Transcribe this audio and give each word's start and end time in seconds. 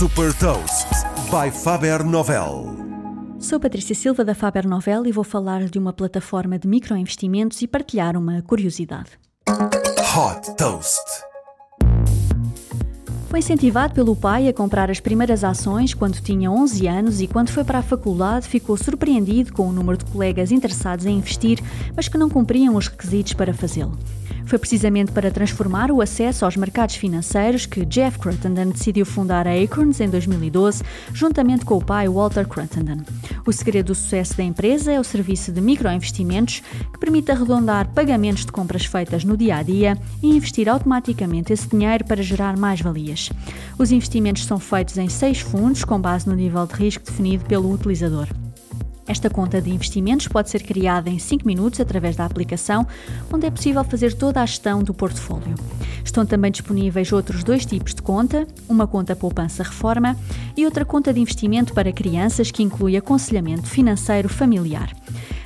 Super 0.00 0.32
Toast 0.32 0.88
by 1.30 1.50
Faber 1.50 2.02
Novel. 2.02 2.74
Sou 3.38 3.60
Patrícia 3.60 3.94
Silva 3.94 4.24
da 4.24 4.34
Faber 4.34 4.66
Novel 4.66 5.04
e 5.04 5.12
vou 5.12 5.22
falar 5.22 5.64
de 5.64 5.78
uma 5.78 5.92
plataforma 5.92 6.58
de 6.58 6.66
microinvestimentos 6.66 7.60
e 7.60 7.66
partilhar 7.66 8.16
uma 8.16 8.40
curiosidade. 8.40 9.10
Hot 9.46 10.56
Toast. 10.56 11.04
Foi 13.28 13.40
incentivado 13.40 13.92
pelo 13.92 14.16
pai 14.16 14.48
a 14.48 14.54
comprar 14.54 14.90
as 14.90 15.00
primeiras 15.00 15.44
ações 15.44 15.92
quando 15.92 16.18
tinha 16.18 16.50
11 16.50 16.86
anos 16.88 17.20
e, 17.20 17.26
quando 17.26 17.50
foi 17.50 17.62
para 17.62 17.80
a 17.80 17.82
faculdade, 17.82 18.48
ficou 18.48 18.78
surpreendido 18.78 19.52
com 19.52 19.68
o 19.68 19.72
número 19.72 19.98
de 19.98 20.06
colegas 20.06 20.50
interessados 20.50 21.04
em 21.04 21.18
investir, 21.18 21.62
mas 21.94 22.08
que 22.08 22.16
não 22.16 22.30
cumpriam 22.30 22.74
os 22.74 22.88
requisitos 22.88 23.34
para 23.34 23.52
fazê-lo. 23.52 23.98
Foi 24.50 24.58
precisamente 24.58 25.12
para 25.12 25.30
transformar 25.30 25.92
o 25.92 26.00
acesso 26.00 26.44
aos 26.44 26.56
mercados 26.56 26.96
financeiros 26.96 27.66
que 27.66 27.84
Jeff 27.84 28.18
Cruttenden 28.18 28.70
decidiu 28.70 29.06
fundar 29.06 29.46
a 29.46 29.52
Acorns 29.52 30.00
em 30.00 30.10
2012, 30.10 30.82
juntamente 31.14 31.64
com 31.64 31.76
o 31.76 31.84
pai 31.84 32.08
Walter 32.08 32.48
Cruttenden. 32.48 33.00
O 33.46 33.52
segredo 33.52 33.86
do 33.86 33.94
sucesso 33.94 34.36
da 34.36 34.42
empresa 34.42 34.90
é 34.90 34.98
o 34.98 35.04
serviço 35.04 35.52
de 35.52 35.60
microinvestimentos 35.60 36.64
que 36.92 36.98
permite 36.98 37.30
arredondar 37.30 37.90
pagamentos 37.90 38.44
de 38.44 38.50
compras 38.50 38.84
feitas 38.84 39.22
no 39.22 39.36
dia 39.36 39.54
a 39.54 39.62
dia 39.62 39.96
e 40.20 40.34
investir 40.34 40.68
automaticamente 40.68 41.52
esse 41.52 41.68
dinheiro 41.68 42.04
para 42.04 42.20
gerar 42.20 42.56
mais 42.56 42.80
valias. 42.80 43.30
Os 43.78 43.92
investimentos 43.92 44.46
são 44.46 44.58
feitos 44.58 44.98
em 44.98 45.08
seis 45.08 45.38
fundos 45.38 45.84
com 45.84 46.00
base 46.00 46.28
no 46.28 46.34
nível 46.34 46.66
de 46.66 46.74
risco 46.74 47.04
definido 47.04 47.44
pelo 47.44 47.72
utilizador. 47.72 48.26
Esta 49.06 49.28
conta 49.28 49.60
de 49.60 49.70
investimentos 49.70 50.28
pode 50.28 50.50
ser 50.50 50.62
criada 50.62 51.10
em 51.10 51.18
5 51.18 51.46
minutos 51.46 51.80
através 51.80 52.16
da 52.16 52.24
aplicação, 52.24 52.86
onde 53.32 53.46
é 53.46 53.50
possível 53.50 53.82
fazer 53.84 54.14
toda 54.14 54.40
a 54.40 54.46
gestão 54.46 54.82
do 54.82 54.94
portfólio. 54.94 55.54
Estão 56.04 56.24
também 56.24 56.50
disponíveis 56.50 57.12
outros 57.12 57.44
dois 57.44 57.66
tipos 57.66 57.94
de 57.94 58.02
conta, 58.02 58.46
uma 58.68 58.86
conta 58.86 59.16
poupança-reforma 59.16 60.16
e 60.56 60.64
outra 60.64 60.84
conta 60.84 61.12
de 61.12 61.20
investimento 61.20 61.72
para 61.74 61.92
crianças 61.92 62.50
que 62.50 62.62
inclui 62.62 62.96
aconselhamento 62.96 63.66
financeiro 63.66 64.28
familiar. 64.28 64.94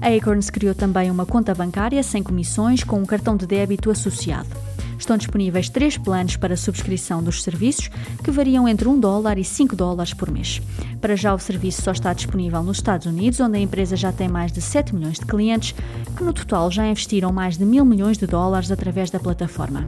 A 0.00 0.08
Acorns 0.08 0.50
criou 0.50 0.74
também 0.74 1.10
uma 1.10 1.26
conta 1.26 1.54
bancária 1.54 2.02
sem 2.02 2.22
comissões 2.22 2.84
com 2.84 3.00
um 3.00 3.06
cartão 3.06 3.36
de 3.36 3.46
débito 3.46 3.90
associado. 3.90 4.67
Estão 5.08 5.16
disponíveis 5.16 5.70
três 5.70 5.96
planos 5.96 6.36
para 6.36 6.54
subscrição 6.54 7.22
dos 7.22 7.42
serviços, 7.42 7.88
que 8.22 8.30
variam 8.30 8.68
entre 8.68 8.86
1 8.86 9.00
dólar 9.00 9.38
e 9.38 9.42
5 9.42 9.74
dólares 9.74 10.12
por 10.12 10.30
mês. 10.30 10.60
Para 11.00 11.16
já, 11.16 11.32
o 11.32 11.38
serviço 11.38 11.80
só 11.80 11.92
está 11.92 12.12
disponível 12.12 12.62
nos 12.62 12.76
Estados 12.76 13.06
Unidos, 13.06 13.40
onde 13.40 13.56
a 13.56 13.60
empresa 13.60 13.96
já 13.96 14.12
tem 14.12 14.28
mais 14.28 14.52
de 14.52 14.60
7 14.60 14.94
milhões 14.94 15.18
de 15.18 15.24
clientes, 15.24 15.74
que 16.14 16.22
no 16.22 16.34
total 16.34 16.70
já 16.70 16.86
investiram 16.86 17.32
mais 17.32 17.56
de 17.56 17.64
mil 17.64 17.86
milhões 17.86 18.18
de 18.18 18.26
dólares 18.26 18.70
através 18.70 19.10
da 19.10 19.18
plataforma. 19.18 19.86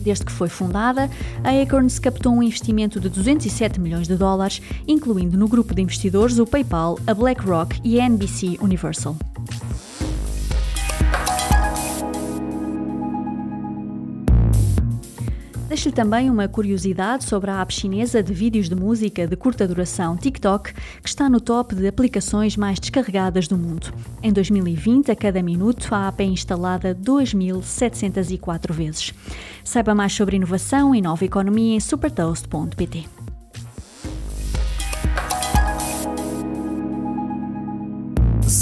Desde 0.00 0.24
que 0.24 0.32
foi 0.32 0.48
fundada, 0.48 1.08
a 1.44 1.50
Acorns 1.62 2.00
captou 2.00 2.32
um 2.32 2.42
investimento 2.42 2.98
de 2.98 3.08
207 3.08 3.78
milhões 3.78 4.08
de 4.08 4.16
dólares, 4.16 4.60
incluindo 4.88 5.38
no 5.38 5.46
grupo 5.46 5.76
de 5.76 5.82
investidores 5.82 6.40
o 6.40 6.44
PayPal, 6.44 6.98
a 7.06 7.14
BlackRock 7.14 7.80
e 7.84 8.00
a 8.00 8.04
NBC 8.04 8.58
Universal. 8.60 9.14
Deixo-lhe 15.70 15.94
também 15.94 16.28
uma 16.28 16.48
curiosidade 16.48 17.22
sobre 17.22 17.48
a 17.48 17.60
app 17.60 17.72
chinesa 17.72 18.20
de 18.20 18.34
vídeos 18.34 18.68
de 18.68 18.74
música 18.74 19.24
de 19.24 19.36
curta 19.36 19.68
duração 19.68 20.16
TikTok, 20.16 20.74
que 20.74 21.08
está 21.08 21.30
no 21.30 21.40
top 21.40 21.76
de 21.76 21.86
aplicações 21.86 22.56
mais 22.56 22.80
descarregadas 22.80 23.46
do 23.46 23.56
mundo. 23.56 23.94
Em 24.20 24.32
2020, 24.32 25.12
a 25.12 25.14
cada 25.14 25.40
minuto, 25.40 25.94
a 25.94 26.08
app 26.08 26.24
é 26.24 26.26
instalada 26.26 26.92
2.704 26.92 28.72
vezes. 28.72 29.14
Saiba 29.62 29.94
mais 29.94 30.12
sobre 30.12 30.34
inovação 30.34 30.92
e 30.92 31.00
nova 31.00 31.24
economia 31.24 31.76
em 31.76 31.80
supertoast.pt. 31.80 33.19